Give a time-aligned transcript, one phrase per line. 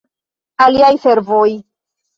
[0.67, 1.47] Aliaj servoj.